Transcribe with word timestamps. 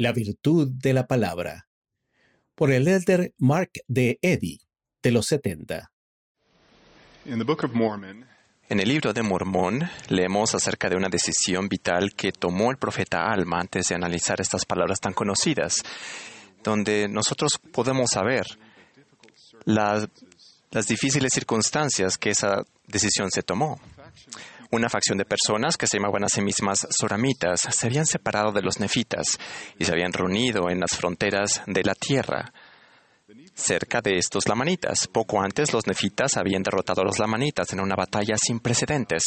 La 0.00 0.12
virtud 0.12 0.68
de 0.80 0.92
la 0.92 1.08
palabra. 1.08 1.66
Por 2.54 2.70
el 2.70 2.86
elder 2.86 3.34
Mark 3.36 3.72
D. 3.88 4.20
Eddy, 4.22 4.60
de 5.02 5.10
los 5.10 5.26
70. 5.26 5.90
En 7.24 8.80
el 8.80 8.88
libro 8.88 9.12
de 9.12 9.22
Mormón 9.24 9.90
leemos 10.08 10.54
acerca 10.54 10.88
de 10.88 10.94
una 10.94 11.08
decisión 11.08 11.68
vital 11.68 12.12
que 12.14 12.30
tomó 12.30 12.70
el 12.70 12.76
profeta 12.76 13.24
Alma 13.24 13.58
antes 13.58 13.86
de 13.88 13.96
analizar 13.96 14.40
estas 14.40 14.64
palabras 14.64 15.00
tan 15.00 15.14
conocidas, 15.14 15.82
donde 16.62 17.08
nosotros 17.08 17.58
podemos 17.72 18.10
saber 18.12 18.46
las 19.64 20.06
difíciles 20.86 21.32
circunstancias 21.34 22.16
que 22.16 22.30
esa 22.30 22.62
decisión 22.86 23.32
se 23.32 23.42
tomó. 23.42 23.80
Una 24.70 24.90
facción 24.90 25.16
de 25.16 25.24
personas 25.24 25.76
que 25.76 25.86
se 25.86 25.96
llamaban 25.96 26.24
a 26.24 26.28
sí 26.28 26.42
mismas 26.42 26.86
soramitas 26.90 27.60
se 27.70 27.86
habían 27.86 28.04
separado 28.04 28.52
de 28.52 28.60
los 28.60 28.80
nefitas 28.80 29.38
y 29.78 29.84
se 29.84 29.92
habían 29.92 30.12
reunido 30.12 30.68
en 30.68 30.80
las 30.80 30.90
fronteras 30.94 31.62
de 31.66 31.84
la 31.84 31.94
tierra 31.94 32.52
cerca 33.54 34.00
de 34.00 34.18
estos 34.18 34.46
lamanitas. 34.46 35.08
Poco 35.08 35.40
antes 35.40 35.72
los 35.72 35.86
nefitas 35.86 36.36
habían 36.36 36.62
derrotado 36.62 37.02
a 37.02 37.04
los 37.04 37.18
lamanitas 37.18 37.72
en 37.72 37.80
una 37.80 37.96
batalla 37.96 38.36
sin 38.36 38.60
precedentes 38.60 39.24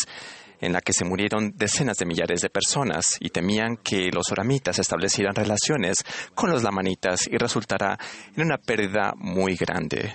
en 0.59 0.73
la 0.73 0.81
que 0.81 0.93
se 0.93 1.05
murieron 1.05 1.53
decenas 1.55 1.97
de 1.97 2.05
millares 2.05 2.41
de 2.41 2.49
personas 2.49 3.05
y 3.19 3.29
temían 3.29 3.77
que 3.77 4.11
los 4.11 4.31
oramitas 4.31 4.77
establecieran 4.79 5.35
relaciones 5.35 5.97
con 6.35 6.51
los 6.51 6.63
lamanitas 6.63 7.27
y 7.27 7.37
resultara 7.37 7.97
en 8.35 8.43
una 8.43 8.57
pérdida 8.57 9.13
muy 9.17 9.55
grande. 9.55 10.13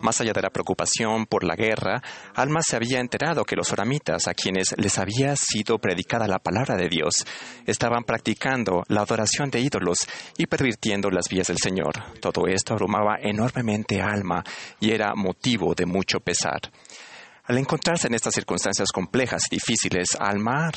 Más 0.00 0.20
allá 0.20 0.32
de 0.32 0.42
la 0.42 0.50
preocupación 0.50 1.26
por 1.26 1.42
la 1.42 1.56
guerra, 1.56 2.02
Alma 2.34 2.60
se 2.62 2.76
había 2.76 3.00
enterado 3.00 3.44
que 3.44 3.56
los 3.56 3.72
oramitas, 3.72 4.28
a 4.28 4.34
quienes 4.34 4.74
les 4.76 4.98
había 4.98 5.34
sido 5.36 5.78
predicada 5.78 6.28
la 6.28 6.38
palabra 6.38 6.76
de 6.76 6.88
Dios, 6.88 7.24
estaban 7.66 8.04
practicando 8.04 8.82
la 8.88 9.02
adoración 9.02 9.50
de 9.50 9.60
ídolos 9.60 10.06
y 10.36 10.46
pervirtiendo 10.46 11.10
las 11.10 11.28
vías 11.28 11.46
del 11.46 11.58
Señor. 11.58 11.94
Todo 12.20 12.46
esto 12.46 12.74
abrumaba 12.74 13.16
enormemente 13.20 14.00
a 14.02 14.08
Alma 14.08 14.44
y 14.80 14.90
era 14.90 15.14
motivo 15.14 15.74
de 15.74 15.86
mucho 15.86 16.20
pesar. 16.20 16.60
Al 17.44 17.58
encontrarse 17.58 18.08
en 18.08 18.14
estas 18.14 18.34
circunstancias 18.34 18.90
complejas 18.92 19.44
y 19.50 19.56
difíciles, 19.56 20.08
Alma 20.18 20.70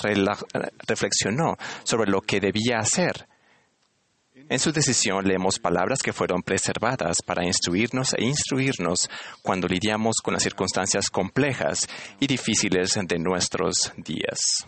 reflexionó 0.87 1.57
sobre 1.83 2.09
lo 2.09 2.21
que 2.21 2.39
debía 2.39 2.77
hacer 2.77 3.27
en 4.49 4.59
su 4.59 4.71
decisión 4.71 5.25
leemos 5.25 5.59
palabras 5.59 5.99
que 6.03 6.11
fueron 6.11 6.41
preservadas 6.41 7.17
para 7.25 7.45
instruirnos 7.45 8.13
e 8.15 8.23
instruirnos 8.23 9.09
cuando 9.41 9.67
lidiamos 9.67 10.17
con 10.23 10.33
las 10.33 10.43
circunstancias 10.43 11.09
complejas 11.09 11.87
y 12.19 12.27
difíciles 12.27 12.99
de 13.07 13.19
nuestros 13.19 13.93
días. 13.97 14.65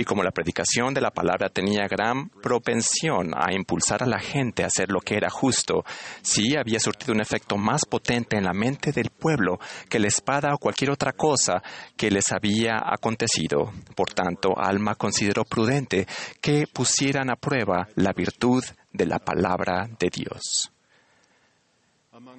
Y 0.00 0.04
como 0.06 0.22
la 0.22 0.30
predicación 0.30 0.94
de 0.94 1.02
la 1.02 1.10
palabra 1.10 1.50
tenía 1.50 1.86
gran 1.86 2.30
propensión 2.30 3.34
a 3.36 3.52
impulsar 3.52 4.02
a 4.02 4.06
la 4.06 4.18
gente 4.18 4.62
a 4.62 4.68
hacer 4.68 4.90
lo 4.90 5.00
que 5.00 5.14
era 5.14 5.28
justo, 5.28 5.84
sí 6.22 6.56
había 6.56 6.80
surtido 6.80 7.12
un 7.12 7.20
efecto 7.20 7.58
más 7.58 7.84
potente 7.84 8.38
en 8.38 8.44
la 8.44 8.54
mente 8.54 8.92
del 8.92 9.10
pueblo 9.10 9.58
que 9.90 9.98
la 9.98 10.08
espada 10.08 10.54
o 10.54 10.58
cualquier 10.58 10.90
otra 10.90 11.12
cosa 11.12 11.62
que 11.98 12.10
les 12.10 12.32
había 12.32 12.78
acontecido. 12.82 13.74
Por 13.94 14.14
tanto, 14.14 14.58
Alma 14.58 14.94
consideró 14.94 15.44
prudente 15.44 16.06
que 16.40 16.66
pusieran 16.66 17.28
a 17.28 17.36
prueba 17.36 17.86
la 17.96 18.14
virtud 18.14 18.64
de 18.94 19.04
la 19.04 19.18
palabra 19.18 19.86
de 19.98 20.08
Dios. 20.08 20.72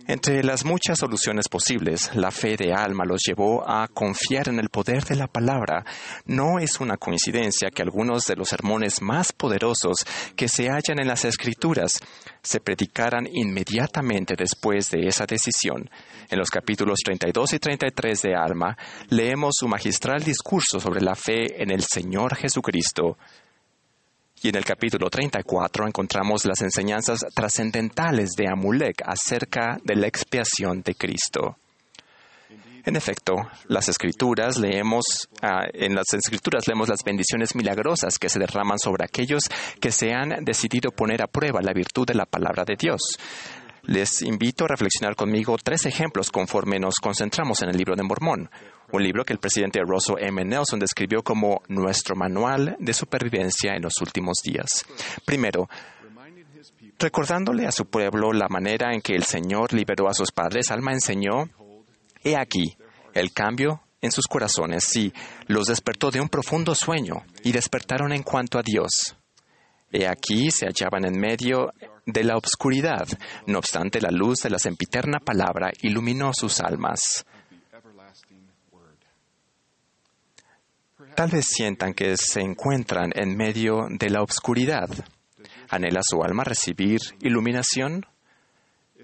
Entre 0.08 0.44
las 0.44 0.66
muchas 0.66 1.00
soluciones 1.00 1.48
posibles, 1.48 2.14
la 2.16 2.32
fe 2.32 2.58
de 2.58 2.74
Alma 2.74 3.06
los 3.06 3.22
llevó 3.26 3.64
a 3.70 3.88
confiar 3.88 4.50
en 4.50 4.60
el 4.60 4.70
poder 4.70 5.06
de 5.06 5.16
la 5.16 5.28
palabra. 5.28 5.86
No 6.26 6.60
es 6.60 6.82
una 6.82 6.98
coincidencia 6.98 7.70
que 7.70 7.82
algunos 7.82 8.26
de 8.26 8.36
los 8.36 8.50
sermones 8.50 9.02
más 9.02 9.32
poderosos 9.32 10.00
que 10.36 10.48
se 10.50 10.70
hallan 10.70 11.00
en 11.00 11.08
las 11.08 11.24
Escrituras 11.24 12.00
se 12.42 12.59
predicaran 12.59 13.28
inmediatamente 13.32 14.36
después 14.38 14.90
de 14.90 15.08
esa 15.08 15.26
decisión. 15.26 15.90
En 16.30 16.40
los 16.40 16.50
capítulos 16.50 17.00
32 17.06 17.54
y 17.54 17.59
33 17.59 18.22
de 18.24 18.36
Alma 18.36 18.75
leemos 19.09 19.53
su 19.59 19.68
magistral 19.68 20.24
discurso 20.24 20.80
sobre 20.80 21.02
la 21.02 21.16
fe 21.16 21.62
en 21.62 21.72
el 21.72 21.84
Señor 21.84 22.36
Jesucristo. 22.36 23.18
Y 24.44 24.50
en 24.50 24.56
el 24.56 24.66
capítulo 24.66 25.07
34 25.07 25.85
encontramos 25.85 26.46
las 26.46 26.62
enseñanzas 26.62 27.19
trascendentales 27.35 28.31
de 28.31 28.47
Amulek 28.50 29.03
acerca 29.06 29.78
de 29.84 29.96
la 29.96 30.07
expiación 30.07 30.81
de 30.81 30.96
Cristo. 30.96 31.57
En 32.84 32.96
efecto, 32.96 33.35
las 33.68 33.88
escrituras 33.88 34.57
leemos, 34.57 35.03
ah, 35.44 35.66
en 35.72 35.94
las 35.94 36.12
escrituras 36.13 36.68
leemos 36.68 36.90
las 36.90 37.03
bendiciones 37.03 37.53
milagrosas 37.53 38.18
que 38.18 38.29
se 38.29 38.40
derraman 38.40 38.79
sobre 38.79 39.06
aquellos 39.06 39.44
que 39.79 39.91
se 39.91 40.12
han 40.12 40.44
decidido 40.44 40.90
poner 40.90 41.22
a 41.22 41.28
prueba 41.28 41.62
la 41.62 41.73
virtud 41.73 42.08
de 42.08 42.16
la 42.16 42.25
palabra 42.25 42.63
de 42.66 42.75
Dios. 42.75 43.00
Les 43.84 44.22
invito 44.22 44.66
a 44.66 44.68
reflexionar 44.68 45.16
conmigo 45.16 45.58
tres 45.62 45.86
ejemplos 45.86 46.30
conforme 46.30 46.80
nos 46.80 46.96
concentramos 46.96 47.62
en 47.62 47.69
el 47.69 47.78
libro 47.78 47.96
de 47.96 48.03
Mormón 48.03 48.50
un 48.92 49.03
libro 49.03 49.24
que 49.24 49.34
el 49.34 49.40
presidente 49.40 49.80
Russell 49.81 50.18
M. 50.19 50.44
Nelson 50.44 50.80
describió 50.80 51.24
como 51.24 51.62
nuestro 51.68 52.16
manual 52.16 52.75
de 52.80 52.94
supervivencia 52.94 53.74
en 53.75 53.84
los 53.84 53.94
últimos 54.02 54.38
días. 54.44 54.86
Primero, 55.25 55.70
recordándole 57.00 57.66
a 57.66 57.72
su 57.72 57.86
pueblo 57.86 58.34
la 58.34 58.47
manera 58.50 58.94
en 58.94 59.02
que 59.02 59.16
el 59.16 59.24
Señor 59.24 59.74
liberó 59.74 60.09
a 60.09 60.14
sus 60.14 60.31
padres, 60.31 60.72
Alma 60.72 60.91
enseñó, 60.91 61.50
he 62.24 62.36
aquí, 62.36 62.78
el 63.14 63.31
cambio 63.34 63.81
en 64.02 64.12
sus 64.12 64.25
corazones, 64.25 64.84
sí, 64.86 65.14
los 65.47 65.68
despertó 65.68 66.12
de 66.12 66.22
un 66.22 66.30
profundo 66.30 66.75
sueño 66.75 67.24
y 67.44 67.52
despertaron 67.52 68.12
en 68.12 68.24
cuanto 68.24 68.58
a 68.58 68.64
Dios. 68.64 69.16
He 69.91 70.07
aquí 70.07 70.52
se 70.52 70.66
hallaban 70.66 71.06
en 71.06 71.19
medio 71.19 71.74
de 72.06 72.24
la 72.24 72.38
obscuridad, 72.38 73.07
no 73.46 73.59
obstante 73.59 74.02
la 74.02 74.09
luz 74.12 74.40
de 74.44 74.50
la 74.50 74.59
sempiterna 74.59 75.19
palabra 75.19 75.72
iluminó 75.81 76.34
sus 76.34 76.59
almas. 76.59 77.25
Tal 81.16 81.29
vez 81.29 81.46
sientan 81.46 81.94
que 81.94 82.16
se 82.16 82.40
encuentran 82.40 83.12
en 83.13 83.35
medio 83.35 83.88
de 83.90 84.09
la 84.09 84.22
oscuridad. 84.22 84.90
¿Anhela 85.69 86.02
su 86.03 86.23
alma 86.23 86.44
recibir 86.44 87.00
iluminación? 87.19 88.06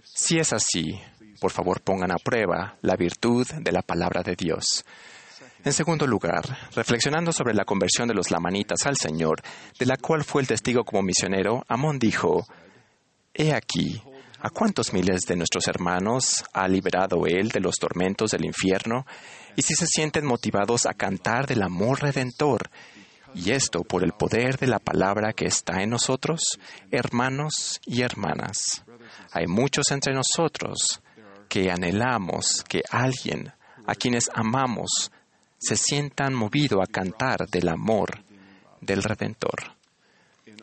Si 0.04 0.38
es 0.38 0.54
así, 0.54 1.00
por 1.40 1.52
favor 1.52 1.82
pongan 1.82 2.12
a 2.12 2.18
prueba 2.18 2.78
la 2.82 2.96
virtud 2.96 3.46
de 3.48 3.72
la 3.72 3.82
palabra 3.82 4.24
de 4.24 4.36
Dios. 4.36 4.86
En 5.64 5.74
segundo 5.74 6.08
lugar, 6.08 6.44
reflexionando 6.76 7.32
sobre 7.32 7.54
la 7.54 7.66
conversión 7.66 8.08
de 8.08 8.14
los 8.14 8.32
lamanitas 8.32 8.86
al 8.86 8.96
Señor, 8.98 9.42
de 9.78 9.86
la 9.86 9.98
cual 9.98 10.24
fue 10.24 10.42
el 10.42 10.48
testigo 10.48 10.84
como 10.84 11.04
misionero, 11.04 11.64
Amón 11.68 12.00
dijo, 12.00 12.46
He 13.34 13.54
aquí, 13.54 14.02
¿a 14.40 14.50
cuántos 14.50 14.94
miles 14.94 15.22
de 15.22 15.36
nuestros 15.36 15.68
hermanos 15.68 16.44
ha 16.54 16.68
liberado 16.68 17.26
Él 17.28 17.50
de 17.50 17.60
los 17.60 17.76
tormentos 17.76 18.32
del 18.32 18.46
infierno? 18.46 19.06
y 19.58 19.64
si 19.64 19.74
se 19.74 19.88
sienten 19.88 20.24
motivados 20.24 20.86
a 20.86 20.94
cantar 20.94 21.48
del 21.48 21.64
amor 21.64 22.02
redentor, 22.02 22.70
y 23.34 23.52
esto 23.52 23.84
por 23.84 24.04
el 24.04 24.14
poder 24.14 24.58
de 24.58 24.68
la 24.68 24.80
palabra 24.80 25.34
que 25.34 25.46
está 25.46 25.82
en 25.82 25.90
nosotros, 25.90 26.60
hermanos 26.92 27.82
y 27.86 28.04
hermanas. 28.04 28.86
Hay 29.34 29.48
muchos 29.48 29.92
entre 29.92 30.14
nosotros 30.14 31.02
que 31.50 31.72
anhelamos 31.72 32.64
que 32.70 32.84
alguien 32.90 33.52
a 33.88 33.96
quienes 33.96 34.30
amamos 34.34 35.12
se 35.58 35.76
sientan 35.76 36.34
movido 36.34 36.82
a 36.82 36.88
cantar 36.88 37.48
del 37.48 37.70
amor 37.70 38.24
del 38.82 39.04
Redentor. 39.04 39.76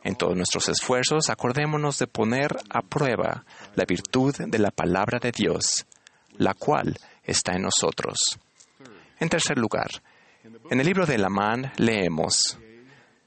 En 0.03 0.17
todos 0.17 0.37
nuestros 0.37 0.69
esfuerzos, 0.69 1.31
acordémonos 1.31 1.99
de 1.99 2.07
poner 2.07 2.57
a 2.69 2.83
prueba 2.83 3.45
la 3.75 3.85
virtud 3.87 4.35
de 4.37 4.59
la 4.59 4.71
palabra 4.71 5.19
de 5.19 5.33
Dios, 5.33 5.87
la 6.37 6.55
cual 6.55 6.97
está 7.23 7.55
en 7.55 7.63
nosotros. 7.63 8.17
En 9.19 9.29
tercer 9.29 9.57
lugar, 9.57 9.91
en 10.71 10.81
el 10.81 10.87
libro 10.87 11.07
de 11.07 11.19
Lamán 11.19 11.73
leemos, 11.79 12.59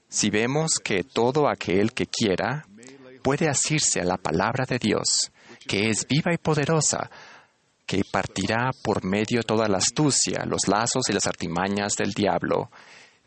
si 0.08 0.30
vemos 0.30 0.74
que 0.82 1.02
todo 1.02 1.48
aquel 1.48 1.92
que 1.92 2.06
quiera 2.06 2.64
puede 3.22 3.48
asirse 3.48 4.00
a 4.00 4.04
la 4.04 4.16
palabra 4.16 4.64
de 4.64 4.78
Dios, 4.78 5.32
que 5.66 5.90
es 5.90 6.06
viva 6.06 6.32
y 6.32 6.38
poderosa, 6.38 7.10
que 7.88 8.04
partirá 8.04 8.70
por 8.82 9.02
medio 9.02 9.42
toda 9.42 9.66
la 9.66 9.78
astucia, 9.78 10.44
los 10.44 10.68
lazos 10.68 11.08
y 11.08 11.14
las 11.14 11.26
artimañas 11.26 11.94
del 11.96 12.12
diablo, 12.12 12.70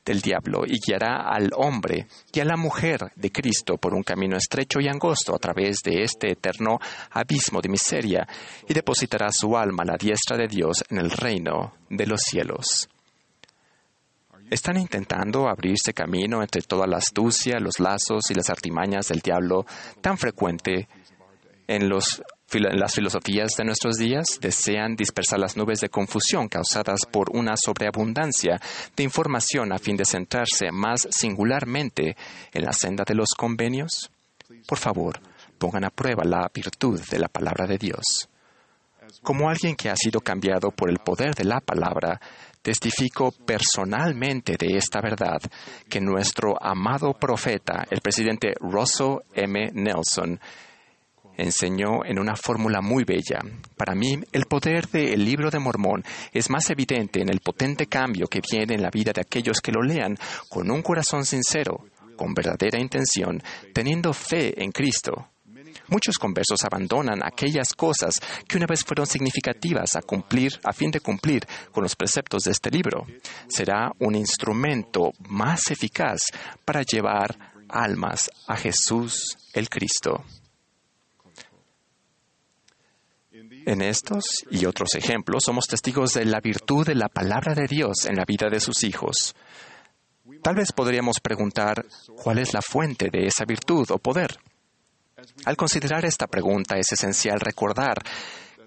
del 0.06 0.22
diablo, 0.22 0.66
y 0.68 0.78
guiará 0.80 1.28
al 1.28 1.50
hombre 1.58 2.06
y 2.32 2.40
a 2.40 2.46
la 2.46 2.56
mujer 2.56 3.12
de 3.16 3.32
Cristo 3.32 3.78
por 3.78 3.96
un 3.96 4.04
camino 4.04 4.38
estrecho 4.38 4.80
y 4.80 4.88
angosto 4.88 5.34
a 5.34 5.40
través 5.40 5.78
de 5.84 6.04
este 6.04 6.32
eterno 6.34 6.78
abismo 7.10 7.60
de 7.60 7.70
miseria, 7.70 8.28
y 8.70 8.74
depositará 8.76 9.32
su 9.32 9.58
alma 9.58 9.82
a 9.82 9.94
la 9.94 9.98
diestra 9.98 10.38
de 10.38 10.48
Dios 10.48 10.84
en 10.90 11.00
el 11.00 11.10
reino 11.10 11.74
de 11.90 12.06
los 12.06 12.22
cielos. 12.22 12.88
Están 14.52 14.78
intentando 14.78 15.50
abrirse 15.50 15.92
camino 15.92 16.44
entre 16.44 16.62
toda 16.62 16.86
la 16.86 16.98
astucia, 16.98 17.60
los 17.60 17.80
lazos 17.80 18.30
y 18.30 18.36
las 18.36 18.52
artimañas 18.52 19.08
del 19.08 19.22
diablo 19.22 19.66
tan 20.02 20.20
frecuente 20.20 20.88
en 21.68 21.90
los 21.90 22.22
las 22.60 22.94
filosofías 22.94 23.52
de 23.58 23.64
nuestros 23.64 23.98
días 23.98 24.40
desean 24.42 24.96
dispersar 24.96 25.40
las 25.40 25.56
nubes 25.56 25.80
de 25.80 25.90
confusión 25.90 26.48
causadas 26.48 27.02
por 27.10 27.30
una 27.36 27.56
sobreabundancia 27.56 28.60
de 28.96 29.04
información 29.04 29.72
a 29.72 29.80
fin 29.80 29.96
de 29.96 30.06
centrarse 30.06 30.72
más 30.72 31.08
singularmente 31.12 32.16
en 32.52 32.66
la 32.66 32.74
senda 32.74 33.04
de 33.08 33.16
los 33.16 33.30
convenios. 33.38 34.12
Por 34.68 34.78
favor, 34.78 35.20
pongan 35.58 35.86
a 35.86 35.90
prueba 35.90 36.24
la 36.26 36.50
virtud 36.54 37.00
de 37.10 37.20
la 37.20 37.28
palabra 37.28 37.68
de 37.68 37.78
Dios. 37.78 38.30
Como 39.22 39.50
alguien 39.50 39.76
que 39.76 39.90
ha 39.90 39.96
sido 39.96 40.22
cambiado 40.22 40.72
por 40.72 40.90
el 40.90 41.00
poder 41.00 41.36
de 41.36 41.44
la 41.44 41.60
palabra, 41.60 42.20
testifico 42.62 43.32
personalmente 43.32 44.56
de 44.58 44.78
esta 44.78 45.02
verdad 45.02 45.42
que 45.90 46.00
nuestro 46.00 46.62
amado 46.62 47.14
profeta, 47.14 47.86
el 47.90 48.02
presidente 48.02 48.54
Russell 48.60 49.18
M. 49.34 49.72
Nelson, 49.74 50.40
enseñó 51.38 52.06
en 52.06 52.20
una 52.20 52.36
fórmula 52.36 52.82
muy 52.82 53.04
bella. 53.04 53.40
Para 53.76 53.96
mí, 53.96 54.20
el 54.32 54.46
poder 54.46 54.88
del 54.88 55.24
libro 55.24 55.50
de 55.50 55.60
Mormón 55.60 56.04
es 56.32 56.50
más 56.50 56.70
evidente 56.70 57.22
en 57.22 57.30
el 57.30 57.40
potente 57.40 57.88
cambio 57.88 58.28
que 58.28 58.42
viene 58.42 58.76
en 58.76 58.82
la 58.82 58.90
vida 58.90 59.12
de 59.14 59.22
aquellos 59.22 59.62
que 59.62 59.72
lo 59.72 59.82
lean 59.82 60.18
con 60.50 60.70
un 60.72 60.82
corazón 60.82 61.26
sincero, 61.26 61.86
con 62.16 62.34
verdadera 62.34 62.80
intención, 62.80 63.42
teniendo 63.74 64.14
fe 64.14 64.64
en 64.64 64.72
Cristo. 64.72 65.28
Muchos 65.88 66.18
conversos 66.18 66.64
abandonan 66.64 67.22
aquellas 67.24 67.74
cosas 67.74 68.16
que 68.48 68.58
una 68.58 68.66
vez 68.66 68.84
fueron 68.84 69.06
significativas 69.06 69.96
a 69.96 70.02
cumplir, 70.02 70.60
a 70.64 70.74
fin 70.74 70.92
de 70.92 71.00
cumplir 71.00 71.46
con 71.72 71.84
los 71.84 71.96
preceptos 71.96 72.44
de 72.44 72.52
este 72.52 72.70
libro. 72.70 73.06
Será 73.48 73.92
un 74.00 74.16
instrumento 74.16 75.12
más 75.28 75.72
eficaz 75.72 76.22
para 76.64 76.82
llevar 76.84 77.38
almas 77.68 78.30
a 78.48 78.56
Jesús 78.56 79.38
el 79.54 79.70
Cristo. 79.70 80.24
En 83.66 83.82
estos 83.82 84.24
y 84.50 84.66
otros 84.66 84.96
ejemplos 84.96 85.44
somos 85.46 85.66
testigos 85.68 86.14
de 86.14 86.26
la 86.26 86.40
virtud 86.40 86.86
de 86.86 86.96
la 86.96 87.10
palabra 87.10 87.54
de 87.54 87.68
Dios 87.68 88.06
en 88.06 88.16
la 88.16 88.26
vida 88.26 88.50
de 88.50 88.60
sus 88.60 88.84
hijos. 88.84 89.36
Tal 90.42 90.56
vez 90.56 90.72
podríamos 90.72 91.20
preguntar 91.20 91.86
cuál 92.16 92.40
es 92.40 92.54
la 92.54 92.62
fuente 92.62 93.10
de 93.12 93.28
esa 93.28 93.46
virtud 93.46 93.90
o 93.92 94.00
poder. 94.00 94.38
Al 95.46 95.56
considerar 95.56 96.06
esta 96.06 96.28
pregunta 96.28 96.78
es 96.78 96.92
esencial 96.92 97.40
recordar 97.40 98.02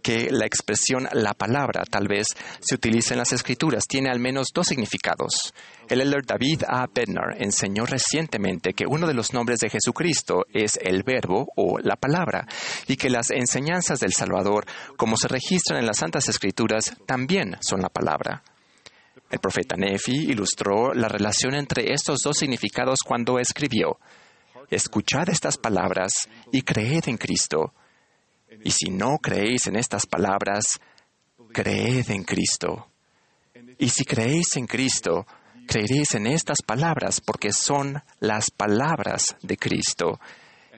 que 0.05 0.29
la 0.31 0.45
expresión 0.45 1.09
la 1.13 1.33
palabra 1.33 1.83
tal 1.91 2.07
vez 2.09 2.27
se 2.61 2.75
utiliza 2.75 3.15
en 3.15 3.19
las 3.19 3.33
escrituras 3.33 3.87
tiene 3.89 4.11
al 4.11 4.21
menos 4.21 4.49
dos 4.55 4.67
significados. 4.67 5.55
El 5.89 6.03
elder 6.03 6.27
David 6.27 6.63
A. 6.69 6.87
Bednar 6.95 7.37
enseñó 7.39 7.87
recientemente 7.87 8.75
que 8.75 8.85
uno 8.87 9.07
de 9.07 9.15
los 9.15 9.33
nombres 9.33 9.61
de 9.61 9.71
Jesucristo 9.71 10.45
es 10.53 10.79
el 10.83 11.05
verbo 11.05 11.49
o 11.57 11.79
la 11.79 11.97
palabra 11.97 12.47
y 12.87 12.97
que 12.97 13.09
las 13.09 13.31
enseñanzas 13.31 13.99
del 13.99 14.13
Salvador, 14.13 14.67
como 14.99 15.17
se 15.17 15.27
registran 15.27 15.81
en 15.81 15.87
las 15.87 15.97
Santas 15.97 16.29
Escrituras, 16.29 16.95
también 17.07 17.57
son 17.61 17.81
la 17.81 17.89
palabra. 17.89 18.43
El 19.31 19.39
profeta 19.39 19.75
Nefi 19.75 20.31
ilustró 20.31 20.93
la 20.93 21.09
relación 21.09 21.55
entre 21.55 21.95
estos 21.95 22.19
dos 22.23 22.37
significados 22.37 22.99
cuando 23.03 23.39
escribió, 23.39 23.99
Escuchad 24.71 25.31
estas 25.31 25.57
palabras 25.57 26.29
y 26.53 26.61
creed 26.61 27.05
en 27.07 27.17
Cristo 27.17 27.73
y 28.63 28.71
si 28.71 28.91
no 28.91 29.19
creéis 29.19 29.67
en 29.67 29.77
estas 29.77 30.07
palabras, 30.07 30.65
creed 31.53 32.11
en 32.11 32.25
Cristo. 32.25 32.89
Y 33.79 33.89
si 33.89 34.05
creéis 34.05 34.57
en 34.57 34.67
Cristo, 34.67 35.27
creeréis 35.67 36.15
en 36.15 36.27
estas 36.27 36.59
palabras 36.65 37.21
porque 37.21 37.53
son 37.53 38.03
las 38.21 38.51
palabras 38.51 39.37
de 39.43 39.57
Cristo 39.57 40.21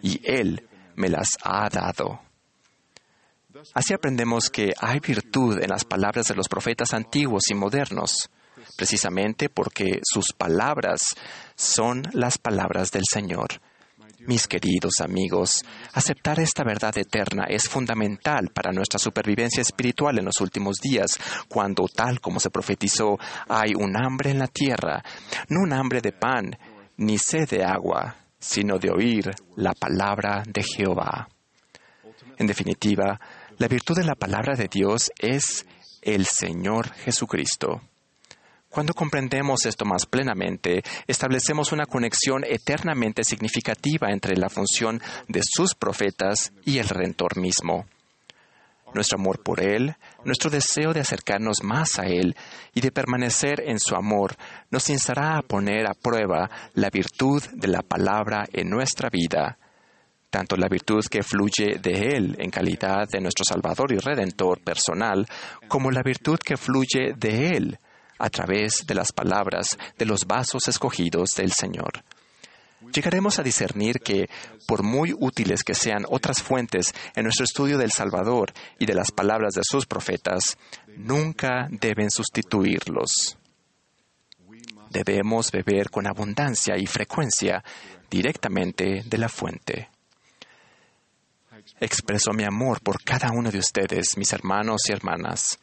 y 0.03 0.21
Él 0.25 0.69
me 0.95 1.09
las 1.09 1.37
ha 1.43 1.69
dado. 1.69 2.21
Así 3.75 3.95
aprendemos 3.95 4.51
que 4.51 4.75
hay 4.79 5.01
virtud 5.01 5.59
en 5.63 5.71
las 5.71 5.85
palabras 5.85 6.27
de 6.27 6.35
los 6.35 6.49
profetas 6.49 6.93
antiguos 6.93 7.45
y 7.51 7.55
modernos, 7.55 8.31
precisamente 8.77 9.49
porque 9.49 10.01
sus 10.05 10.27
palabras 10.37 11.01
son 11.55 12.03
las 12.13 12.39
palabras 12.39 12.91
del 12.91 13.05
Señor. 13.11 13.61
Mis 14.27 14.49
queridos 14.49 14.95
amigos, 15.05 15.65
aceptar 15.93 16.41
esta 16.41 16.65
verdad 16.65 16.99
eterna 16.99 17.45
es 17.49 17.69
fundamental 17.69 18.51
para 18.53 18.73
nuestra 18.73 18.99
supervivencia 18.99 19.61
espiritual 19.61 20.19
en 20.19 20.25
los 20.25 20.41
últimos 20.41 20.79
días, 20.79 21.11
cuando, 21.49 21.87
tal 21.87 22.21
como 22.21 22.41
se 22.41 22.51
profetizó, 22.51 23.19
hay 23.49 23.75
un 23.77 23.97
hambre 23.97 24.31
en 24.31 24.41
la 24.41 24.49
tierra, 24.49 25.01
no 25.49 25.61
un 25.61 25.73
hambre 25.73 26.01
de 26.01 26.11
pan, 26.11 26.59
ni 26.97 27.19
sed 27.19 27.49
de 27.49 27.65
agua, 27.65 28.17
sino 28.37 28.79
de 28.79 28.91
oír 28.91 29.31
la 29.55 29.75
palabra 29.75 30.43
de 30.45 30.65
Jehová. 30.65 31.29
En 32.37 32.49
definitiva, 32.49 33.21
la 33.59 33.69
virtud 33.69 33.95
de 33.95 34.05
la 34.05 34.17
palabra 34.17 34.57
de 34.57 34.67
Dios 34.67 35.13
es 35.19 35.65
el 36.03 36.27
Señor 36.27 36.93
Jesucristo. 36.95 37.81
Cuando 38.69 38.93
comprendemos 38.93 39.65
esto 39.65 39.85
más 39.85 40.07
plenamente, 40.07 40.83
establecemos 41.07 41.73
una 41.73 41.87
conexión 41.87 42.45
eternamente 42.45 43.25
significativa 43.25 44.11
entre 44.11 44.37
la 44.37 44.49
función 44.49 45.01
de 45.29 45.41
sus 45.43 45.75
profetas 45.75 46.53
y 46.65 46.79
el 46.79 46.89
Redentor 46.89 47.39
mismo. 47.39 47.87
Nuestro 48.93 49.19
amor 49.19 49.43
por 49.43 49.61
Él, 49.61 49.95
nuestro 50.25 50.51
deseo 50.51 50.93
de 50.93 51.01
acercarnos 51.01 51.63
más 51.63 51.99
a 51.99 52.07
Él 52.07 52.37
y 52.75 52.81
de 52.81 52.93
permanecer 52.93 53.63
en 53.67 53.79
su 53.79 53.95
amor 53.95 54.37
nos 54.71 54.89
instará 54.91 55.39
a 55.39 55.43
poner 55.43 55.87
a 55.87 55.95
prueba 55.95 56.51
la 56.75 56.91
virtud 56.91 57.43
de 57.53 57.69
la 57.69 57.83
palabra 57.83 58.45
en 58.53 58.69
nuestra 58.69 59.09
vida, 59.11 59.59
tanto 60.31 60.57
la 60.57 60.69
virtud 60.69 61.05
que 61.11 61.23
fluye 61.23 61.79
de 61.81 62.17
Él 62.17 62.37
en 62.39 62.51
calidad 62.51 63.09
de 63.09 63.21
nuestro 63.21 63.45
Salvador 63.45 63.93
y 63.93 63.99
Redentor 63.99 64.63
personal, 64.63 65.27
como 65.69 65.91
la 65.91 66.03
virtud 66.03 66.39
que 66.39 66.57
fluye 66.57 67.15
de 67.17 67.57
Él 67.57 67.79
a 68.19 68.31
través 68.31 68.85
de 68.87 68.95
las 68.95 69.13
palabras 69.13 69.79
de 69.99 70.07
los 70.07 70.27
vasos 70.27 70.69
escogidos 70.69 71.31
del 71.37 71.53
Señor. 71.53 72.05
Llegaremos 72.93 73.39
a 73.39 73.43
discernir 73.43 74.01
que, 74.01 74.29
por 74.67 74.83
muy 74.83 75.13
útiles 75.19 75.65
que 75.65 75.75
sean 75.75 76.05
otras 76.09 76.43
fuentes 76.43 76.95
en 77.15 77.25
nuestro 77.25 77.45
estudio 77.45 77.79
del 77.79 77.91
Salvador 77.91 78.53
y 78.79 78.87
de 78.87 78.95
las 78.95 79.11
palabras 79.11 79.55
de 79.55 79.63
sus 79.65 79.87
profetas, 79.87 80.57
nunca 80.97 81.69
deben 81.71 82.11
sustituirlos. 82.11 83.39
Debemos 84.91 85.51
beber 85.51 85.91
con 85.91 86.07
abundancia 86.07 86.77
y 86.77 86.87
frecuencia 86.87 87.63
directamente 88.09 89.03
de 89.05 89.19
la 89.19 89.29
fuente. 89.29 89.89
Expreso 91.81 92.33
mi 92.33 92.45
amor 92.45 92.81
por 92.81 93.03
cada 93.03 93.33
uno 93.33 93.51
de 93.51 93.59
ustedes, 93.59 94.17
mis 94.17 94.33
hermanos 94.33 94.83
y 94.89 94.93
hermanas. 94.93 95.59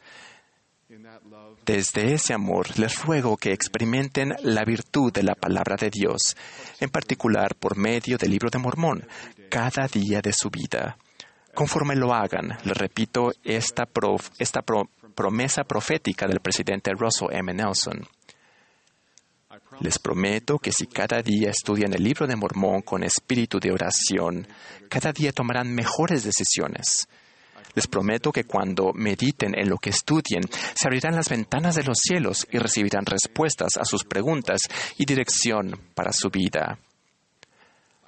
Desde 1.64 2.12
ese 2.12 2.34
amor 2.34 2.78
les 2.78 3.02
ruego 3.02 3.36
que 3.36 3.52
experimenten 3.52 4.34
la 4.42 4.64
virtud 4.64 5.12
de 5.12 5.22
la 5.22 5.34
palabra 5.34 5.76
de 5.76 5.90
Dios, 5.90 6.36
en 6.80 6.90
particular 6.90 7.54
por 7.54 7.76
medio 7.76 8.18
del 8.18 8.30
libro 8.30 8.50
de 8.50 8.58
Mormón, 8.58 9.06
cada 9.48 9.86
día 9.86 10.20
de 10.20 10.32
su 10.32 10.50
vida. 10.50 10.96
Conforme 11.54 11.96
lo 11.96 12.12
hagan, 12.12 12.58
les 12.64 12.76
repito 12.76 13.30
esta, 13.42 13.86
promesa 15.14 15.64
profética 15.64 16.26
del 16.26 16.40
presidente 16.40 16.90
Russell 16.92 17.28
M. 17.32 17.54
Nelson. 17.54 18.06
Les 19.80 19.98
prometo 19.98 20.58
que 20.58 20.72
si 20.72 20.86
cada 20.86 21.22
día 21.22 21.50
estudian 21.50 21.94
el 21.94 22.02
libro 22.02 22.26
de 22.26 22.36
Mormón 22.36 22.82
con 22.82 23.02
espíritu 23.04 23.58
de 23.58 23.72
oración, 23.72 24.46
cada 24.88 25.12
día 25.12 25.32
tomarán 25.32 25.72
mejores 25.74 26.24
decisiones 26.24 27.08
les 27.74 27.86
prometo 27.86 28.32
que 28.32 28.44
cuando 28.44 28.92
mediten 28.92 29.58
en 29.58 29.68
lo 29.68 29.78
que 29.78 29.90
estudien, 29.90 30.42
se 30.74 30.86
abrirán 30.86 31.14
las 31.14 31.28
ventanas 31.28 31.74
de 31.74 31.84
los 31.84 31.98
cielos 31.98 32.46
y 32.50 32.58
recibirán 32.58 33.06
respuestas 33.06 33.76
a 33.78 33.84
sus 33.84 34.04
preguntas 34.04 34.60
y 34.96 35.04
dirección 35.04 35.78
para 35.94 36.12
su 36.12 36.30
vida. 36.30 36.78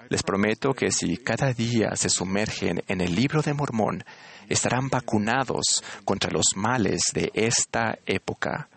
Les 0.08 0.22
prometo 0.22 0.72
que 0.72 0.92
si 0.92 1.16
cada 1.16 1.52
día 1.52 1.96
se 1.96 2.08
sumergen 2.08 2.82
en 2.86 3.00
el 3.00 3.14
libro 3.14 3.42
de 3.42 3.54
Mormón, 3.54 4.04
estarán 4.48 4.88
vacunados 4.88 5.82
contra 6.04 6.30
los 6.30 6.44
males 6.54 7.00
de 7.12 7.30
esta 7.34 7.98
época. 8.06 8.68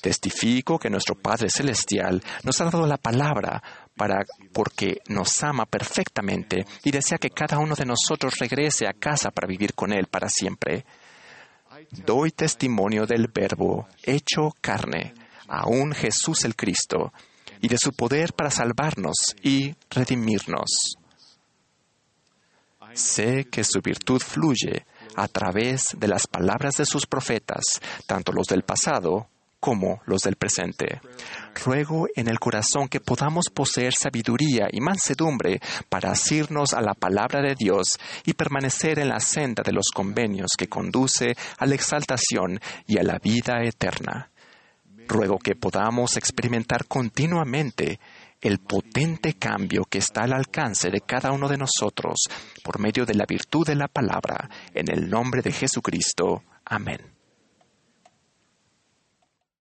Testifico 0.00 0.78
que 0.78 0.90
nuestro 0.90 1.14
Padre 1.14 1.48
Celestial 1.50 2.22
nos 2.42 2.60
ha 2.60 2.64
dado 2.64 2.86
la 2.86 2.96
palabra 2.96 3.62
para, 4.00 4.24
porque 4.50 5.02
nos 5.08 5.42
ama 5.42 5.66
perfectamente 5.66 6.64
y 6.82 6.90
desea 6.90 7.18
que 7.18 7.28
cada 7.28 7.58
uno 7.58 7.74
de 7.74 7.84
nosotros 7.84 8.38
regrese 8.38 8.86
a 8.86 8.94
casa 8.94 9.30
para 9.30 9.46
vivir 9.46 9.74
con 9.74 9.92
Él 9.92 10.06
para 10.06 10.30
siempre. 10.30 10.86
Doy 11.90 12.30
testimonio 12.30 13.04
del 13.04 13.28
Verbo 13.28 13.86
hecho 14.02 14.54
carne, 14.62 15.12
aún 15.48 15.92
Jesús 15.92 16.46
el 16.46 16.56
Cristo, 16.56 17.12
y 17.60 17.68
de 17.68 17.76
su 17.76 17.92
poder 17.92 18.32
para 18.32 18.50
salvarnos 18.50 19.36
y 19.42 19.74
redimirnos. 19.90 20.96
Sé 22.94 23.48
que 23.50 23.64
su 23.64 23.82
virtud 23.82 24.22
fluye 24.22 24.86
a 25.14 25.28
través 25.28 25.94
de 25.94 26.08
las 26.08 26.26
palabras 26.26 26.78
de 26.78 26.86
sus 26.86 27.04
profetas, 27.06 27.64
tanto 28.06 28.32
los 28.32 28.46
del 28.46 28.62
pasado 28.62 29.28
como 29.60 30.00
los 30.06 30.22
del 30.22 30.36
presente. 30.36 31.02
Ruego 31.54 32.06
en 32.14 32.28
el 32.28 32.38
corazón 32.38 32.88
que 32.88 33.00
podamos 33.00 33.46
poseer 33.52 33.92
sabiduría 33.98 34.68
y 34.70 34.80
mansedumbre 34.80 35.60
para 35.88 36.12
asirnos 36.12 36.72
a 36.72 36.80
la 36.80 36.94
palabra 36.94 37.40
de 37.42 37.54
Dios 37.54 37.98
y 38.24 38.34
permanecer 38.34 38.98
en 38.98 39.08
la 39.08 39.20
senda 39.20 39.62
de 39.62 39.72
los 39.72 39.86
convenios 39.94 40.50
que 40.56 40.68
conduce 40.68 41.36
a 41.58 41.66
la 41.66 41.74
exaltación 41.74 42.60
y 42.86 42.98
a 42.98 43.02
la 43.02 43.18
vida 43.18 43.62
eterna. 43.62 44.30
Ruego 45.08 45.38
que 45.38 45.56
podamos 45.56 46.16
experimentar 46.16 46.86
continuamente 46.86 47.98
el 48.40 48.58
potente 48.58 49.34
cambio 49.34 49.84
que 49.84 49.98
está 49.98 50.22
al 50.22 50.32
alcance 50.32 50.90
de 50.90 51.00
cada 51.00 51.32
uno 51.32 51.48
de 51.48 51.58
nosotros 51.58 52.28
por 52.62 52.78
medio 52.78 53.04
de 53.04 53.14
la 53.14 53.26
virtud 53.26 53.66
de 53.66 53.74
la 53.74 53.88
palabra, 53.88 54.48
en 54.72 54.90
el 54.90 55.10
nombre 55.10 55.42
de 55.42 55.52
Jesucristo. 55.52 56.42
Amén. 56.64 57.19